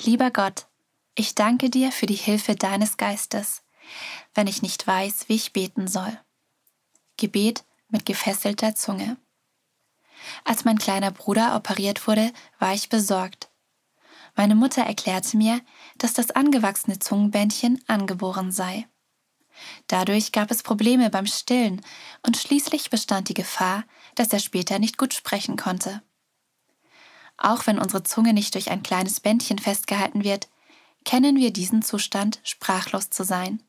Lieber 0.00 0.30
Gott, 0.30 0.66
ich 1.14 1.34
danke 1.34 1.70
dir 1.70 1.92
für 1.92 2.06
die 2.06 2.14
Hilfe 2.14 2.56
deines 2.56 2.96
Geistes, 2.96 3.62
wenn 4.34 4.46
ich 4.46 4.62
nicht 4.62 4.86
weiß, 4.86 5.28
wie 5.28 5.36
ich 5.36 5.52
beten 5.52 5.86
soll. 5.86 6.18
Gebet 7.16 7.64
mit 7.88 8.04
gefesselter 8.04 8.74
Zunge. 8.74 9.16
Als 10.44 10.64
mein 10.64 10.78
kleiner 10.78 11.10
Bruder 11.10 11.54
operiert 11.54 12.06
wurde, 12.06 12.32
war 12.58 12.74
ich 12.74 12.88
besorgt. 12.88 13.50
Meine 14.34 14.56
Mutter 14.56 14.82
erklärte 14.82 15.36
mir, 15.36 15.60
dass 15.98 16.12
das 16.12 16.32
angewachsene 16.32 16.98
Zungenbändchen 16.98 17.82
angeboren 17.86 18.50
sei. 18.50 18.88
Dadurch 19.86 20.32
gab 20.32 20.50
es 20.50 20.64
Probleme 20.64 21.10
beim 21.10 21.26
Stillen 21.26 21.80
und 22.26 22.36
schließlich 22.36 22.90
bestand 22.90 23.28
die 23.28 23.34
Gefahr, 23.34 23.84
dass 24.16 24.32
er 24.32 24.40
später 24.40 24.80
nicht 24.80 24.98
gut 24.98 25.14
sprechen 25.14 25.56
konnte. 25.56 26.02
Auch 27.44 27.66
wenn 27.66 27.78
unsere 27.78 28.02
Zunge 28.02 28.32
nicht 28.32 28.54
durch 28.54 28.70
ein 28.70 28.82
kleines 28.82 29.20
Bändchen 29.20 29.58
festgehalten 29.58 30.24
wird, 30.24 30.48
kennen 31.04 31.36
wir 31.36 31.52
diesen 31.52 31.82
Zustand, 31.82 32.40
sprachlos 32.42 33.10
zu 33.10 33.22
sein. 33.22 33.62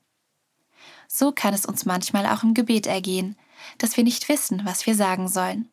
So 1.09 1.33
kann 1.33 1.53
es 1.53 1.65
uns 1.65 1.83
manchmal 1.83 2.25
auch 2.25 2.41
im 2.43 2.53
Gebet 2.53 2.87
ergehen, 2.87 3.35
dass 3.77 3.97
wir 3.97 4.05
nicht 4.05 4.29
wissen, 4.29 4.61
was 4.63 4.85
wir 4.85 4.95
sagen 4.95 5.27
sollen. 5.27 5.67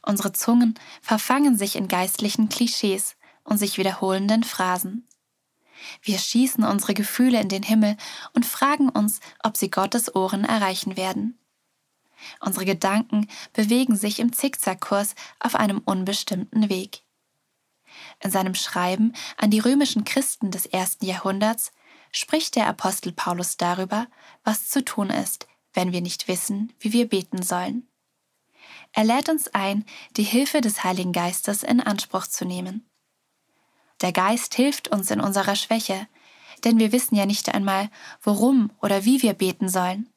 Unsere 0.00 0.32
Zungen 0.32 0.78
verfangen 1.02 1.58
sich 1.58 1.76
in 1.76 1.88
geistlichen 1.88 2.48
Klischees 2.48 3.16
und 3.42 3.58
sich 3.58 3.76
wiederholenden 3.76 4.42
Phrasen. 4.42 5.06
Wir 6.00 6.16
schießen 6.16 6.64
unsere 6.64 6.94
Gefühle 6.94 7.38
in 7.38 7.50
den 7.50 7.62
Himmel 7.62 7.98
und 8.32 8.46
fragen 8.46 8.88
uns, 8.88 9.20
ob 9.42 9.58
sie 9.58 9.70
Gottes 9.70 10.16
Ohren 10.16 10.44
erreichen 10.46 10.96
werden. 10.96 11.38
Unsere 12.40 12.64
Gedanken 12.64 13.28
bewegen 13.52 13.96
sich 13.96 14.20
im 14.20 14.32
Zickzackkurs 14.32 15.14
auf 15.40 15.54
einem 15.54 15.78
unbestimmten 15.78 16.68
Weg. 16.68 17.02
In 18.20 18.30
seinem 18.30 18.54
Schreiben 18.54 19.12
an 19.36 19.50
die 19.50 19.60
römischen 19.60 20.04
Christen 20.04 20.50
des 20.50 20.66
ersten 20.66 21.06
Jahrhunderts 21.06 21.72
spricht 22.12 22.56
der 22.56 22.66
Apostel 22.66 23.12
Paulus 23.12 23.56
darüber, 23.56 24.06
was 24.44 24.68
zu 24.68 24.84
tun 24.84 25.10
ist, 25.10 25.46
wenn 25.72 25.92
wir 25.92 26.00
nicht 26.00 26.28
wissen, 26.28 26.72
wie 26.78 26.92
wir 26.92 27.08
beten 27.08 27.42
sollen. 27.42 27.88
Er 28.92 29.04
lädt 29.04 29.28
uns 29.28 29.48
ein, 29.48 29.84
die 30.16 30.22
Hilfe 30.22 30.60
des 30.60 30.84
Heiligen 30.84 31.12
Geistes 31.12 31.62
in 31.62 31.80
Anspruch 31.80 32.26
zu 32.26 32.44
nehmen. 32.44 32.88
Der 34.00 34.12
Geist 34.12 34.54
hilft 34.54 34.88
uns 34.88 35.10
in 35.10 35.20
unserer 35.20 35.56
Schwäche, 35.56 36.06
denn 36.64 36.78
wir 36.78 36.92
wissen 36.92 37.16
ja 37.16 37.26
nicht 37.26 37.52
einmal, 37.52 37.90
worum 38.22 38.70
oder 38.80 39.04
wie 39.04 39.22
wir 39.22 39.34
beten 39.34 39.68
sollen. 39.68 40.08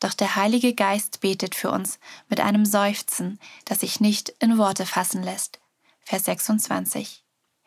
Doch 0.00 0.14
der 0.14 0.36
Heilige 0.36 0.74
Geist 0.74 1.20
betet 1.20 1.54
für 1.54 1.70
uns 1.70 1.98
mit 2.28 2.40
einem 2.40 2.64
Seufzen, 2.64 3.38
das 3.64 3.80
sich 3.80 4.00
nicht 4.00 4.30
in 4.40 4.58
Worte 4.58 4.86
fassen 4.86 5.22
lässt. 5.22 5.60
Vers 6.00 6.24
26. 6.24 7.24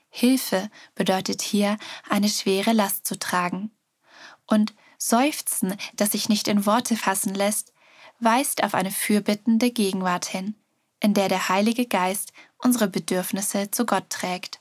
Hilfe 0.10 0.70
bedeutet 0.96 1.42
hier, 1.42 1.78
eine 2.10 2.30
schwere 2.30 2.74
Last 2.74 3.08
zu 3.08 3.18
tragen. 3.18 3.72
Und 4.46 4.74
Seufzen, 4.98 5.76
das 5.96 6.12
sich 6.12 6.30
nicht 6.30 6.48
in 6.48 6.66
Worte 6.66 6.98
fassen 6.98 7.34
lässt, 7.34 7.74
weist 8.20 8.64
auf 8.64 8.76
eine 8.76 8.92
fürbittende 8.92 9.72
Gegenwart 9.72 10.26
hin, 10.26 10.56
in 11.00 11.14
der 11.14 11.30
der 11.30 11.50
Heilige 11.50 11.88
Geist 11.88 12.34
unsere 12.58 12.88
Bedürfnisse 12.88 13.72
zu 13.72 13.86
Gott 13.86 14.10
trägt. 14.10 14.60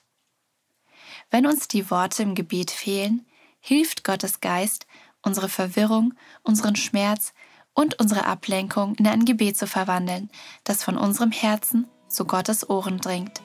Wenn 1.31 1.47
uns 1.47 1.69
die 1.69 1.91
Worte 1.91 2.23
im 2.23 2.35
Gebet 2.35 2.71
fehlen, 2.71 3.27
hilft 3.61 4.05
Gottes 4.05 4.41
Geist, 4.41 4.87
unsere 5.23 5.49
Verwirrung, 5.49 6.15
unseren 6.43 6.77
Schmerz 6.77 7.33
und 7.75 7.99
unsere 8.01 8.27
Ablenkung 8.27 8.95
in 8.97 9.07
ein 9.07 9.25
Gebet 9.25 9.57
zu 9.57 9.67
verwandeln, 9.67 10.31
das 10.65 10.83
von 10.83 10.97
unserem 10.97 11.31
Herzen 11.31 11.87
zu 12.09 12.25
Gottes 12.25 12.69
Ohren 12.69 12.99
dringt. 12.99 13.41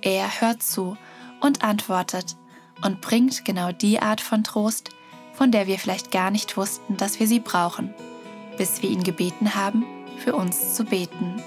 Er 0.00 0.40
hört 0.40 0.62
zu 0.62 0.96
und 1.40 1.62
antwortet 1.62 2.36
und 2.82 3.00
bringt 3.00 3.44
genau 3.44 3.72
die 3.72 4.00
Art 4.00 4.20
von 4.20 4.44
Trost, 4.44 4.90
von 5.32 5.50
der 5.50 5.66
wir 5.66 5.78
vielleicht 5.78 6.10
gar 6.10 6.30
nicht 6.30 6.56
wussten, 6.56 6.96
dass 6.96 7.20
wir 7.20 7.26
sie 7.26 7.40
brauchen, 7.40 7.92
bis 8.56 8.82
wir 8.82 8.90
ihn 8.90 9.02
gebeten 9.02 9.54
haben, 9.54 9.84
für 10.18 10.34
uns 10.34 10.74
zu 10.74 10.84
beten. 10.84 11.42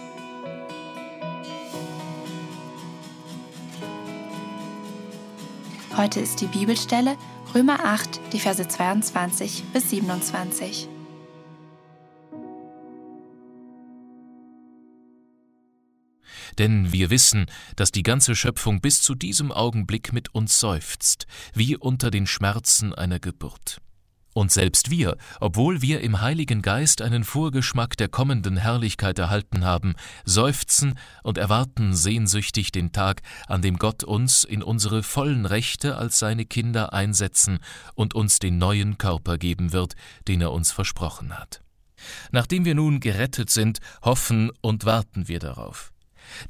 Heute 5.96 6.20
ist 6.20 6.42
die 6.42 6.48
Bibelstelle 6.48 7.18
Römer 7.58 7.84
8, 7.84 8.20
die 8.34 8.40
Verse 8.40 8.68
22 8.68 9.64
bis 9.74 9.90
27. 9.90 10.88
Denn 16.60 16.94
wir 16.94 17.10
wissen, 17.10 17.48
dass 17.76 17.92
die 17.92 18.04
ganze 18.04 18.36
Schöpfung 18.36 18.80
bis 18.80 19.02
zu 19.02 19.16
diesem 19.16 19.52
Augenblick 19.52 20.14
mit 20.14 20.36
uns 20.36 20.60
seufzt, 20.60 21.26
wie 21.56 21.76
unter 21.76 22.12
den 22.12 22.28
Schmerzen 22.28 22.94
einer 22.94 23.20
Geburt. 23.20 23.82
Und 24.38 24.52
selbst 24.52 24.92
wir, 24.92 25.18
obwohl 25.40 25.82
wir 25.82 26.02
im 26.02 26.22
Heiligen 26.22 26.62
Geist 26.62 27.02
einen 27.02 27.24
Vorgeschmack 27.24 27.98
der 27.98 28.08
kommenden 28.08 28.56
Herrlichkeit 28.56 29.18
erhalten 29.18 29.66
haben, 29.66 29.96
seufzen 30.26 30.94
und 31.24 31.40
erwarten 31.40 31.96
sehnsüchtig 31.96 32.72
den 32.72 32.92
Tag, 32.92 33.24
an 33.48 33.64
dem 33.64 33.80
Gott 33.80 34.04
uns 34.04 34.44
in 34.44 34.62
unsere 34.62 35.02
vollen 35.02 35.48
Rechte 35.48 35.98
als 35.98 36.20
seine 36.20 36.46
Kinder 36.46 36.94
einsetzen 36.94 37.58
und 37.96 38.14
uns 38.14 38.38
den 38.38 38.60
neuen 38.60 39.00
Körper 39.00 39.40
geben 39.40 39.74
wird, 39.74 39.96
den 40.28 40.42
er 40.42 40.52
uns 40.52 40.72
versprochen 40.72 41.36
hat. 41.36 41.64
Nachdem 42.30 42.64
wir 42.64 42.76
nun 42.76 43.00
gerettet 43.00 43.50
sind, 43.50 43.80
hoffen 44.04 44.52
und 44.62 44.86
warten 44.86 45.28
wir 45.28 45.40
darauf. 45.40 45.92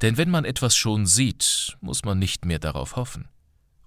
Denn 0.01 0.17
wenn 0.17 0.29
man 0.29 0.43
etwas 0.43 0.75
schon 0.75 1.05
sieht, 1.05 1.77
muss 1.79 2.03
man 2.03 2.19
nicht 2.19 2.43
mehr 2.43 2.59
darauf 2.59 2.97
hoffen. 2.97 3.29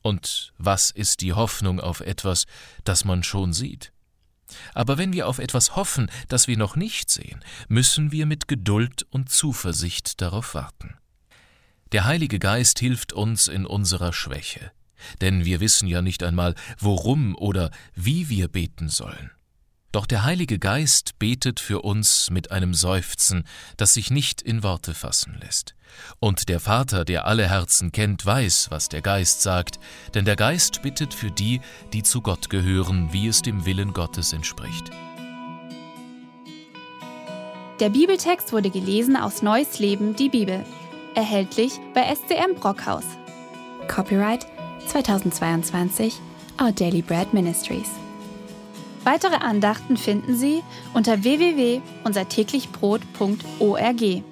Und 0.03 0.53
was 0.59 0.91
ist 0.91 1.21
die 1.21 1.33
Hoffnung 1.33 1.81
auf 1.81 2.01
etwas, 2.01 2.47
das 2.85 3.05
man 3.05 3.23
schon 3.23 3.53
sieht? 3.53 3.93
Aber 4.75 4.99
wenn 4.99 5.13
wir 5.13 5.29
auf 5.29 5.39
etwas 5.39 5.77
hoffen, 5.77 6.11
das 6.29 6.49
wir 6.49 6.57
noch 6.57 6.77
nicht 6.77 7.11
sehen, 7.11 7.45
müssen 7.69 8.13
wir 8.13 8.27
mit 8.27 8.49
Geduld 8.49 9.07
und 9.11 9.31
Zuversicht 9.31 10.21
darauf 10.21 10.55
warten. 10.55 10.97
Der 11.93 12.05
Heilige 12.05 12.39
Geist 12.39 12.79
hilft 12.79 13.13
uns 13.13 13.49
in 13.49 13.67
unserer 13.67 14.13
Schwäche, 14.13 14.73
denn 15.21 15.45
wir 15.45 15.61
wissen 15.61 15.89
ja 15.89 16.03
nicht 16.03 16.23
einmal, 16.23 16.55
worum 16.79 17.37
oder 17.37 17.71
wie 17.95 18.29
wir 18.29 18.49
beten 18.49 18.89
sollen. 18.89 19.31
Doch 19.93 20.07
der 20.07 20.23
Heilige 20.23 20.59
Geist 20.59 21.19
betet 21.19 21.59
für 21.59 21.83
uns 21.83 22.31
mit 22.31 22.53
einem 22.53 22.75
Seufzen, 22.75 23.45
das 23.77 23.95
sich 23.95 24.11
nicht 24.11 24.41
in 24.41 24.63
Worte 24.63 24.95
fassen 24.95 25.37
lässt. 25.41 25.75
Und 26.21 26.49
der 26.49 26.61
Vater, 26.61 27.05
der 27.05 27.27
alle 27.27 27.49
Herzen 27.49 27.91
kennt, 27.91 28.25
weiß, 28.25 28.69
was 28.71 28.89
der 28.89 29.03
Geist 29.03 29.43
sagt, 29.43 29.81
denn 30.15 30.25
der 30.25 30.37
Geist 30.37 30.83
bittet 30.83 31.13
für 31.13 31.33
die, 31.33 31.61
die 31.93 32.05
zu 32.05 32.21
Gott 32.21 32.51
gehören, 32.51 33.13
wie 33.13 33.27
es 33.27 33.43
dem 33.43 33.67
Willen 33.67 33.93
Gottes 33.93 34.33
entspricht. 34.33 34.91
Der 37.81 37.89
Bibeltext 37.89 38.53
wurde 38.53 38.71
gelesen 38.71 39.17
aus 39.17 39.43
Neues 39.43 39.81
Leben, 39.81 40.15
die 40.15 40.29
Bibel. 40.29 40.65
Erhältlich 41.17 41.73
bei 41.95 42.15
SCM 42.15 42.55
Brockhaus. 42.55 43.05
Copyright 43.89 44.47
2022 44.87 46.21
Our 46.61 46.71
Daily 46.71 47.03
Bread 47.03 47.33
Ministries. 47.35 47.89
Weitere 49.13 49.45
Andachten 49.45 49.97
finden 49.97 50.37
Sie 50.37 50.63
unter 50.95 51.25
www.unsertäglichbrot.org. 51.25 54.23